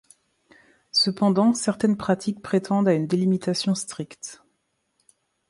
[0.91, 4.41] Cependant certaines pratiques prétendent à une délimitation stricte.